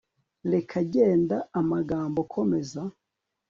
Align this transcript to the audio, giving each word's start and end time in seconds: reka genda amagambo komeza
reka 0.53 0.77
genda 0.93 1.37
amagambo 1.59 2.19
komeza 2.33 2.81